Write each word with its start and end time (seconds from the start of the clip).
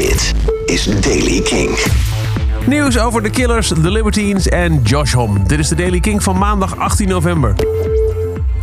Dit 0.00 0.34
is 0.66 1.00
Daily 1.00 1.40
King. 1.40 1.78
Nieuws 2.66 2.98
over 2.98 3.22
de 3.22 3.30
Killers, 3.30 3.68
The 3.68 3.90
Libertines 3.90 4.48
en 4.48 4.82
Josh 4.82 5.12
Homme. 5.12 5.42
Dit 5.46 5.58
is 5.58 5.68
de 5.68 5.74
Daily 5.74 6.00
King 6.00 6.22
van 6.22 6.38
maandag 6.38 6.76
18 6.76 7.08
november. 7.08 7.54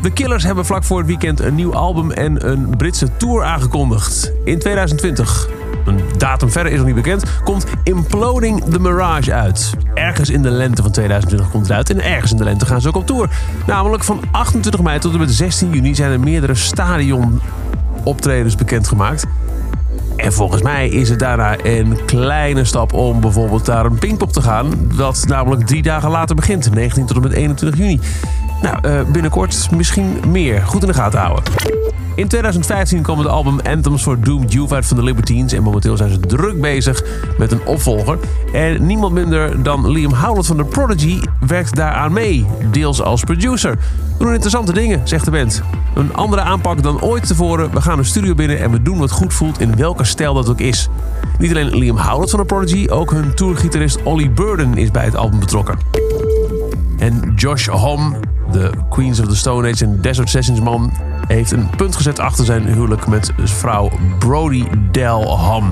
De 0.01 0.11
Killers 0.13 0.43
hebben 0.43 0.65
vlak 0.65 0.83
voor 0.83 0.97
het 0.97 1.07
weekend 1.07 1.39
een 1.39 1.55
nieuw 1.55 1.73
album 1.73 2.11
en 2.11 2.49
een 2.49 2.77
Britse 2.77 3.17
tour 3.17 3.43
aangekondigd. 3.43 4.31
In 4.43 4.59
2020, 4.59 5.49
een 5.85 5.99
datum 6.17 6.51
verder 6.51 6.71
is 6.71 6.77
nog 6.77 6.87
niet 6.87 6.95
bekend, 6.95 7.23
komt 7.43 7.65
Imploding 7.83 8.63
the 8.63 8.79
Mirage 8.79 9.33
uit. 9.33 9.71
Ergens 9.93 10.29
in 10.29 10.41
de 10.41 10.51
lente 10.51 10.81
van 10.81 10.91
2020 10.91 11.49
komt 11.51 11.67
het 11.67 11.77
uit 11.77 11.89
en 11.89 12.03
ergens 12.03 12.31
in 12.31 12.37
de 12.37 12.43
lente 12.43 12.65
gaan 12.65 12.81
ze 12.81 12.87
ook 12.87 12.95
op 12.95 13.07
tour. 13.07 13.29
Namelijk 13.67 14.03
van 14.03 14.21
28 14.31 14.81
mei 14.81 14.99
tot 14.99 15.13
en 15.13 15.19
met 15.19 15.31
16 15.31 15.71
juni 15.71 15.95
zijn 15.95 16.11
er 16.11 16.19
meerdere 16.19 16.55
stadion 16.55 17.41
optredens 18.03 18.55
bekendgemaakt. 18.55 19.25
En 20.27 20.33
volgens 20.33 20.61
mij 20.61 20.89
is 20.89 21.09
het 21.09 21.19
daarna 21.19 21.55
een 21.63 21.97
kleine 22.05 22.63
stap 22.63 22.93
om 22.93 23.21
bijvoorbeeld 23.21 23.67
naar 23.67 23.85
een 23.85 23.99
Pinkpop 23.99 24.31
te 24.31 24.41
gaan. 24.41 24.71
Dat 24.97 25.23
namelijk 25.27 25.67
drie 25.67 25.81
dagen 25.81 26.09
later 26.09 26.35
begint, 26.35 26.73
19 26.73 27.05
tot 27.05 27.15
en 27.15 27.21
met 27.21 27.31
21 27.31 27.79
juni. 27.79 27.99
Nou, 28.61 28.77
eh, 28.81 29.11
binnenkort 29.11 29.71
misschien 29.71 30.19
meer. 30.27 30.61
Goed 30.61 30.81
in 30.81 30.87
de 30.87 30.93
gaten 30.93 31.19
houden. 31.19 31.43
In 32.15 32.27
2015 32.27 33.01
kwam 33.01 33.17
het 33.17 33.27
album 33.27 33.59
Anthems 33.59 34.01
for 34.01 34.21
Doomed 34.21 34.53
Youth 34.53 34.73
uit 34.73 34.85
van 34.85 34.97
de 34.97 35.03
Libertines. 35.03 35.53
En 35.53 35.63
momenteel 35.63 35.97
zijn 35.97 36.09
ze 36.09 36.19
druk 36.19 36.61
bezig 36.61 37.03
met 37.37 37.51
een 37.51 37.65
opvolger. 37.65 38.17
En 38.53 38.85
niemand 38.85 39.13
minder 39.13 39.63
dan 39.63 39.91
Liam 39.91 40.13
Howlett 40.13 40.47
van 40.47 40.57
The 40.57 40.63
Prodigy 40.63 41.19
werkt 41.39 41.75
daaraan 41.75 42.13
mee. 42.13 42.45
Deels 42.71 43.01
als 43.01 43.23
producer. 43.23 43.71
We 44.17 44.23
doen 44.23 44.33
interessante 44.33 44.73
dingen, 44.73 45.01
zegt 45.03 45.25
de 45.25 45.31
band. 45.31 45.63
Een 45.97 46.15
andere 46.15 46.41
aanpak 46.41 46.83
dan 46.83 47.01
ooit 47.01 47.27
tevoren. 47.27 47.71
We 47.71 47.81
gaan 47.81 47.97
een 47.97 48.05
studio 48.05 48.35
binnen 48.35 48.59
en 48.59 48.71
we 48.71 48.81
doen 48.81 48.97
wat 48.97 49.11
goed 49.11 49.33
voelt 49.33 49.59
in 49.59 49.75
welke 49.75 50.03
stijl 50.03 50.33
dat 50.33 50.49
ook 50.49 50.59
is. 50.59 50.89
Niet 51.39 51.51
alleen 51.51 51.77
Liam 51.77 51.97
Howlett 51.97 52.29
van 52.29 52.39
The 52.39 52.45
Prodigy, 52.45 52.87
ook 52.89 53.11
hun 53.11 53.33
tourgitarist 53.33 54.03
Ollie 54.03 54.29
Burden 54.29 54.77
is 54.77 54.91
bij 54.91 55.05
het 55.05 55.15
album 55.15 55.39
betrokken. 55.39 55.77
En 56.97 57.33
Josh 57.35 57.67
Homme, 57.67 58.19
de 58.51 58.71
Queens 58.89 59.19
of 59.19 59.27
the 59.27 59.35
Stone 59.35 59.71
Age 59.71 59.85
en 59.85 60.01
Desert 60.01 60.29
Sessions 60.29 60.59
man, 60.59 60.91
heeft 61.27 61.51
een 61.51 61.69
punt 61.77 61.95
gezet 61.95 62.19
achter 62.19 62.45
zijn 62.45 62.65
huwelijk 62.65 63.07
met 63.07 63.31
vrouw 63.43 63.91
Brody 64.19 64.65
Del 64.91 65.37
Ham. 65.37 65.69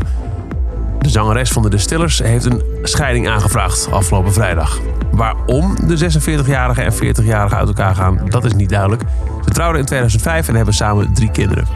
De 1.06 1.12
zangeres 1.12 1.50
van 1.50 1.62
de 1.62 1.70
Distillers 1.70 2.20
heeft 2.20 2.46
een 2.46 2.62
scheiding 2.84 3.28
aangevraagd 3.28 3.92
afgelopen 3.92 4.34
vrijdag. 4.34 4.80
Waarom 5.12 5.76
de 5.88 5.98
46-jarige 5.98 6.82
en 6.82 6.94
40-jarige 6.94 7.56
uit 7.56 7.68
elkaar 7.68 7.96
gaan, 7.96 8.22
dat 8.30 8.46
is 8.46 8.54
niet 8.54 8.70
duidelijk. 8.70 9.02
Ze 9.46 9.50
trouwden 9.50 9.80
in 9.80 9.86
2005 9.86 10.48
en 10.48 10.56
hebben 10.56 10.74
samen 10.74 11.14
drie 11.14 11.32
kinderen. 11.32 11.68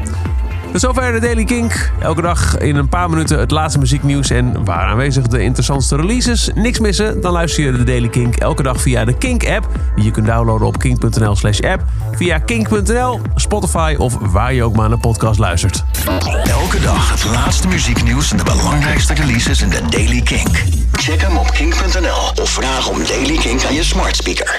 Zover 0.80 1.12
de 1.12 1.20
Daily 1.20 1.44
Kink. 1.44 1.92
Elke 2.00 2.22
dag 2.22 2.58
in 2.58 2.76
een 2.76 2.90
paar 2.90 3.10
minuten 3.10 3.40
het 3.40 3.52
laatste 3.52 3.80
muzieknieuws 3.80 4.30
en 4.30 4.66
waar 4.66 4.86
aanwezig 4.86 5.28
de 5.28 5.42
interessantste 5.42 5.96
releases. 5.96 6.50
Niks 6.56 6.80
missen, 6.80 7.22
dan 7.22 7.32
luister 7.32 7.64
je 7.64 7.72
de 7.72 7.84
Daily 7.84 8.08
Kink 8.08 8.36
elke 8.36 8.64
dag 8.64 8.82
via 8.82 9.06
de 9.06 9.18
Kink-app. 9.18 9.68
Die 9.96 10.04
je 10.04 10.12
kunt 10.12 10.26
downloaden 10.26 10.68
op 10.68 10.80
kink.nl 10.80 11.36
slash 11.36 11.60
app. 11.60 11.84
Via 12.12 12.38
kink.nl, 12.38 13.20
Spotify 13.36 13.96
of 13.98 14.18
waar 14.20 14.54
je 14.54 14.64
ook 14.64 14.76
maar 14.76 14.90
naar 14.90 15.00
podcast 15.00 15.40
luistert. 15.40 15.84
Elke 16.44 16.80
dag 16.80 17.12
het 17.12 17.26
laatste 17.26 17.68
muzieknieuws 17.68 18.32
en 18.32 18.38
de 18.38 18.44
belangrijkste 18.44 19.14
releases 19.14 19.62
in 19.62 19.70
de 19.70 19.82
Daily 19.90 20.22
Kink. 20.22 20.64
Check 20.92 21.22
hem 21.22 21.38
op 21.38 21.52
kink.nl 21.52 22.42
of 22.44 22.50
vraag 22.50 22.90
om 22.90 22.98
Daily 23.08 23.38
Kink 23.38 23.66
aan 23.66 23.74
je 23.74 23.84
smart 23.84 24.16
speaker. 24.16 24.48